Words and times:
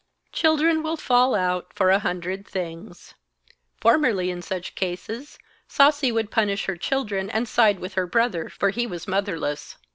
Children 0.31 0.81
will 0.81 0.97
fall 0.97 1.35
out 1.35 1.73
for 1.75 1.91
a 1.91 1.99
hundred 1.99 2.47
things. 2.47 3.13
Formerly 3.79 4.31
in 4.31 4.41
such 4.41 4.73
cases, 4.73 5.37
Sasi 5.69 6.11
would 6.11 6.31
punish 6.31 6.65
her 6.65 6.75
children, 6.75 7.29
and 7.29 7.47
side 7.47 7.77
with 7.79 7.93
her 7.93 8.07
brother, 8.07 8.49
for 8.49 8.71
he 8.71 8.87
was 8.87 9.07
motherless. 9.07 9.77